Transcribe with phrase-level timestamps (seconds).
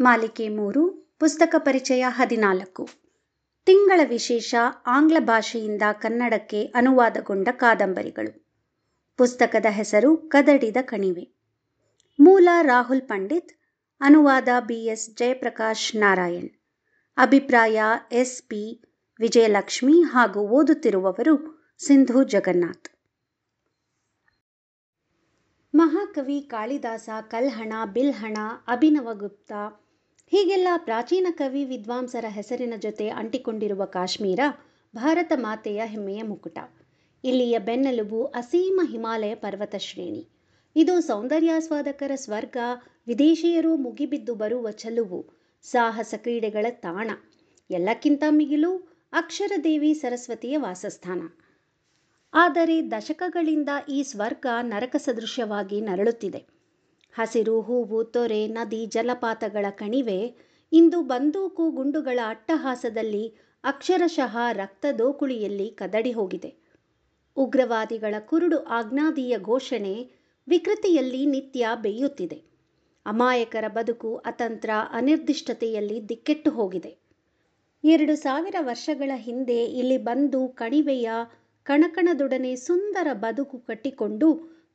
[0.00, 2.88] ಮಾಲಿಕೆ ಮೂರು, ಪುಸ್ತಕ ಪರಿಚಯ ಹದಿನಾಲ್ಕು.
[3.64, 4.54] ತಿಂಗಳ ವಿಶೇಷ
[4.86, 8.46] ಆಂಗ್ಲ ಭಾಷೆಯಿಂದ ಕನ್ನಡಕ್ಕೆ ಅನುವಾದಗೊಂಡ ಕಾದಂಬರಿಗಳು.
[9.16, 11.32] ಪುಸ್ತಕದ ಹೆಸರು ಕದಡಿದ ಕಣಿವೆ.
[12.20, 13.52] ಮೂಲ ರಾಹುಲ್ ಪಂಡಿತ್,
[14.00, 16.50] ಅನುವಾದ ಬಿ ಎಸ್ ಜಯಪ್ರಕಾಶ್ ನಾರಾಯಣ್.
[17.16, 17.80] ಅಭಿಪ್ರಾಯ
[18.12, 18.82] ಎಸ್ ಪಿ
[19.20, 22.88] ವಿಜಯಲಕ್ಷ್ಮಿ ಹಾಗೂ ಓದುತ್ತಿರುವವರು ಸಿಂಧು ಜಗನ್ನಾಥ್.
[25.74, 28.36] ಮಹಾಕವಿ ಕಾಳಿದಾಸ ಕಲ್ಹಣ, ಬಿಲ್ಹಣ
[28.68, 29.52] ಅಭಿನವಗುಪ್ತ
[30.32, 34.40] ಹೀಗೆಲ್ಲ ಪ್ರಾಚೀನ ಕವಿ ವಿದ್ವಾಂಸರ ಹೆಸರಿನ ಜೊತೆ ಅಂಟಿಕೊಂಡಿರುವ ಕಾಶ್ಮೀರ
[34.96, 36.58] ಭಾರತ ಮಾತೆಯ ಹೆಮ್ಮೆಯ ಮುಕುಟ.
[37.24, 40.28] ಇಲ್ಲಿಯ ಬೆನ್ನೆಲುಬು ಅಸೀಮ ಹಿಮಾಲಯ ಪರ್ವತ ಶ್ರೇಣಿ.
[40.76, 42.56] ಇದು ಸೌಂದರ್ಯಾಸ್ವಾದಕರ ಸ್ವರ್ಗ,
[43.06, 45.26] ವಿದೇಶಿಯರು ಮುಗಿಬಿದ್ದು ಬರುವ ಚಲುವು,
[45.62, 47.10] ಸಾಹಸ ಕ್ರೀಡೆಗಳ ತಾಣ,
[47.70, 48.78] ಎಲ್ಲಕ್ಕಿಂತ ಮಿಗಿಲು
[49.12, 51.22] ಅಕ್ಷರದೇವಿ ಸರಸ್ವತಿಯ ವಾಸಸ್ಥಾನ.
[52.34, 56.61] ಆದರೆ ದಶಕಗಳಿಂದ ಈ ಸ್ವರ್ಗ ನರಕ ಸದೃಶ್ಯವಾಗಿ ನರಳುತ್ತಿದೆ.
[57.12, 60.34] ಹಸಿರು ಹೂವು, ತೊರೆ, ನದಿ, ಜಲಪಾತಗಳ ಕಣಿವೆ,
[60.72, 66.54] ಇಂದು ಬಂದೂಕು ಗುಂಡುಗಳ ಅಟ್ಟಹಾಸದಲ್ಲಿ ಅಕ್ಷರಶಃ ರಕ್ತದೋಕುಳಿಯಲ್ಲಿ ಕದಡಿ ಹೋಗಿದೆ.
[67.36, 70.10] ಉಗ್ರವಾದಿಗಳ ಕುರುಡು ಆಜ್ಞಾದೀಯ ಘೋಷಣೆ
[70.48, 72.42] ವಿಕೃತಿಯಲ್ಲಿ ನಿತ್ಯ ಬೇಯುತ್ತಿದೆ.
[73.06, 76.96] ಅಮಾಯಕರ ಬದುಕು ಅತಂತ್ರ ಅನಿರ್ದಿಷ್ಟತೆಯಲ್ಲಿ ದಿಕ್ಕೆಟ್ಟು ಹೋಗಿದೆ.
[77.84, 81.10] ಎರಡು ಸಾವಿರ ವರ್ಷಗಳ ಹಿಂದೆ ಇಲ್ಲಿ ಬಂದು ಕಣಿವೆಯ
[81.62, 84.28] ಕಣಕಣದೊಡನೆ ಸುಂದರ ಬದುಕು ಕಟ್ಟಿಕೊಂಡು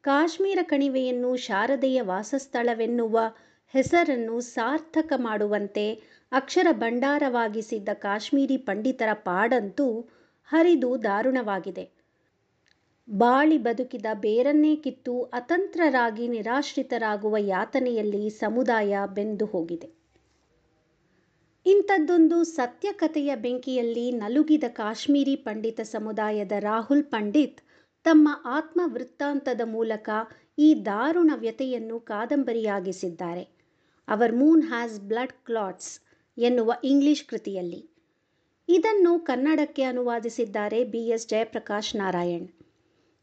[0.07, 3.19] ಕಾಶ್ಮೀರ ಕಣಿವೆಯನ್ನು ಶಾರದೆಯ ವಾಸಸ್ಥಳವೆನ್ನುವ
[3.73, 5.93] ಹೆಸರನ್ನು ಸಾರ್ಥಕ ಮಾಡುವಂತೆ
[6.31, 10.01] ಅಕ್ಷರ ಭಂಡಾರವಾಗಿಸಿದ್ದ ಕಾಶ್ಮೀರಿ ಪಂಡಿತರ ಪಾಡಂತೂ
[10.43, 11.91] ಹರಿದು ದಾರುಣವಾಗಿದೆ.
[13.09, 19.89] ಬಾಳಿ ಬದುಕಿದ ಬೇರನ್ನೇ ಕಿತ್ತು ಅತಂತ್ರರಾಗಿ ನಿರಾಶ್ರಿತರಾಗುವ ಯಾತನೆಯಲ್ಲಿ ಸಮುದಾಯ ಬೆಂದು ಹೋಗಿದೆ.
[21.65, 27.66] ಇಂಥದ್ದೊಂದು ಸತ್ಯಕತೆಯ ಬೆಂಕಿಯಲ್ಲಿ ನಲುಗಿದ ಕಾಶ್ಮೀರಿ ಪಂಡಿತ ಸಮುದಾಯದ ರಾಹುಲ್ ಪಂಡಿತ್
[28.07, 30.09] ತಮ್ಮ ಆತ್ಮ ವೃತ್ತಾಂತದ ಮೂಲಕ
[30.57, 33.41] ಈ ದಾರುಣ ವ್ಯತೆಯನ್ನು ಕಾದಂಬರಿಯಾಗಿಸಿದ್ದಾರೆ.
[34.07, 36.01] Our moon has blood clots
[36.37, 37.89] ಎನ್ನುವ ಇಂಗ್ಲಿಷ್ ಕೃತಿಯಲ್ಲಿ.
[38.69, 41.07] ಇದನ್ನು ಕನ್ನಡಕ್ಕೆ ಅನುವಾದಿಸಿದ್ದಾರೆ ಬಿ.
[41.07, 41.27] ಎಸ್.
[41.27, 42.47] ಜಯಪ್ರಕಾಶ್ ನಾರಾಯಣ್.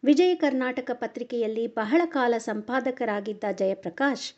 [0.04, 4.28] ವಿಜಯ ಕರ್ನಾಟಕ ಪತ್ರಿಕೆಯಲ್ಲಿ ಬಹಳ ಕಾಲ ಸಂಪಾದಕರಾಗಿದ್ದ ಜಯಪ್ರಕಾಶ್,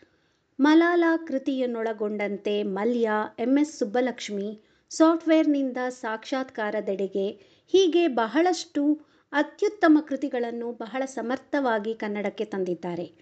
[0.60, 3.58] ಮಲಾಲಾ ಕೃತಿಯನ್ನೊಳಗೊಂಡಂತೆ ಮಲ್ಯ, ಎಂ.
[3.58, 3.78] ಎಸ್.
[3.78, 4.60] ಸುಬ್ಬಲಕ್ಷ್ಮಿ
[4.90, 7.28] ಸಾಫ್ಟ್ವೇರ್ನಿಂದ ಸಾಕ್ಷಾತ್ಕಾರದೆಡೆಗೆ
[7.66, 8.82] ಹೀಗೆ ಬಹಳಷ್ಟು
[9.32, 13.12] ಅತ್ಯುತ್ತಮ ಕೃತಿಗಳನ್ನು ಬಹಳ ಸಮರ್ಥವಾಗಿ ಕನ್ನಡಕ್ಕೆ ತಂದಿದ್ದಾರೆ.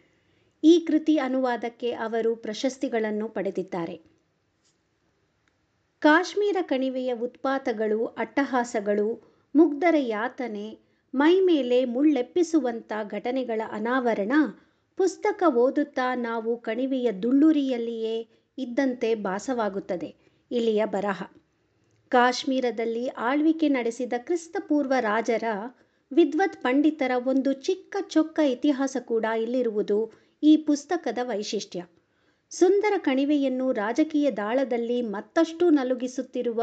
[0.65, 4.01] ಈ ಕೃತಿ ಅನುವಾದಕ್ಕೆ ಅವರು ಪ್ರಶಸ್ತಿಗಳನ್ನು ಪಡೆದಿದ್ದಾರೆ.
[5.99, 10.79] ಕಾಶ್ಮೀರ ಕಣಿವೆಯ ಉತ್ಪಾತಗಳು, ಅಟ್ಟಹಾಸಗಳು, ಮುಗ್ಧರ ಯಾತನೆ
[11.15, 14.33] ಮೈಮೇಲೆ ಮುಳ್ಳೆಪ್ಪಿಸುವಂಥ ಘಟನೆಗಳ ಅನಾವರಣ,
[14.97, 18.29] ಪುಸ್ತಕ ಓದುತ್ತಾ ನಾವು ಕಣಿವೆಯ ದುಳ್ಳುರಿಯಲ್ಲಿಯೇ
[18.59, 20.15] ಇದ್ದಂತೆ ಭಾಸವಾಗುತ್ತದೆ.
[20.51, 21.23] ಇಲ್ಲಿಯ ಬರಹ.
[22.09, 25.45] ಕಾಶ್ಮೀರದಲ್ಲಿ ಆಳ್ವಿಕೆ ನಡೆಸಿದ ಕ್ರಿಸ್ತಪೂರ್ವ ರಾಜರ
[26.15, 31.81] ವಿದ್ವತ್ ಪಂಡಿತರ ಒಂದು ಚಿಕ್ಕ ಚೊಕ್ಕ ಇತಿಹಾಸ ಕೂಡ ಇಲ್ಲಿರುವುದು ಈ ಪುಸ್ತಕದ ವೈಶಿಷ್ಟ್ಯ.
[32.51, 36.63] ಸುಂದರ ಕಣಿವೆಯನ್ನು ರಾಜಕೀಯ ದಾಳದಲ್ಲಿ ಮತ್ತಷ್ಟು ನಲುಗಿಸುತ್ತಿರುವ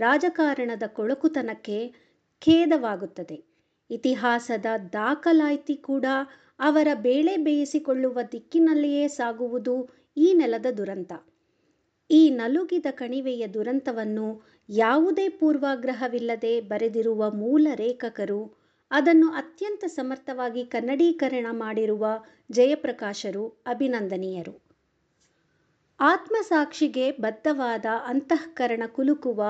[0.00, 1.78] ರಾಜಕಾರಣದ ಕೊಳಕುತನಕ್ಕೆ
[2.40, 3.38] ಖೇದವಾಗುತ್ತದೆ.
[3.90, 6.06] ಇತಿಹಾಸದ ದಾಖಲಾತಿ ಕೂಡ
[6.60, 11.12] ಅವರ ಬೇಳೆ ಬೇಯಿಸಿಕೊಳ್ಳುವ ದಿಕ್ಕಿನಲ್ಲಿಯೇ ಸಾಗುವುದು ಈ ನೆಲದ ದುರಂತ.
[12.10, 14.28] ಈ ನಲುಗಿದ ಕಣಿವೆಯ ದುರಂತವನ್ನು
[14.68, 18.59] ಯಾವುದೇ ಪೂರ್ವಾಗ್ರಹವಿಲ್ಲದೆ ಬರೆದಿರುವ ಮೂಲ ಲೇಖಕರು
[18.90, 22.06] ಅದನ್ನು ಅತ್ಯಂತ ಸಮರ್ಥವಾಗಿ ಕನ್ನಡೀಕರಣ ಮಾಡಿರುವ
[22.52, 24.60] ಜಯಪ್ರಕಾಶರು ಅಭಿನಂದನೀಯರು.
[26.00, 29.42] ಆತ್ಮಸಾಕ್ಷಿಗೆ ಬದ್ಧವಾದ ಅಂತಃಕರಣ ಕುಲುಕುವ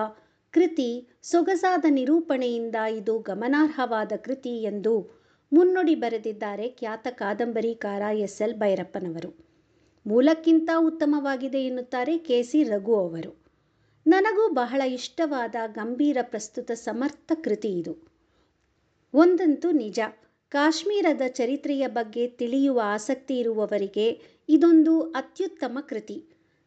[0.52, 5.20] ಕೃತಿ ಸೊಗಸಾದ ನಿರೂಪಣೆಯಿಂದ ಇದು ಗಮನಾರ್ಹವಾದ ಕೃತಿ ಎಂದು
[5.52, 9.50] ಮುನ್ನುಡಿ ಬರೆದಿದ್ದಾರೆ ಖ್ಯಾತ ಕಾದಂಬರಿಕಾರ ಎಸ್ ಎಲ್ ಭೈರಪ್ಪನವರು.
[10.06, 13.42] ಮೂಲಕ್ಕಿಂತ ಉತ್ತಮವಾಗಿದೆ ಎನ್ನುತ್ತಾರೆ ಕೆ ಸಿ ರಘು ಅವರು.
[14.06, 18.09] ನನಗೂ ಬಹಳ ಇಷ್ಟವಾದ ಗಂಭೀರ ಪ್ರಸ್ತುತ ಸಮರ್ಥ ಕೃತಿ ಇದು.
[19.14, 20.00] ಒಂದಂತೂ ನಿಜ.
[20.48, 26.24] ಕಾಶ್ಮೀರದ ಚರಿತ್ರೆಯ ಬಗ್ಗೆ ತಿಳಿಯುವ ಆಸಕ್ತಿ ಇರುವವರಿಗೆ ಇದೊಂದು ಅತ್ಯುತ್ತಮ ಕೃತಿ.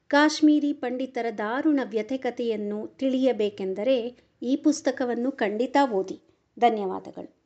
[0.07, 6.19] ಕಾಶ್ಮೀರಿ ಪಂಡಿತರ ದಾರುಣ ವ್ಯಥೆಕತೆಯನ್ನು ತಿಳಿಯಬೇಕೆಂದರೆ ಈ ಪುಸ್ತಕವನ್ನು ಖಂಡಿತ ಓದಿ.
[6.59, 7.42] ಧನ್ಯವಾದಗಳು.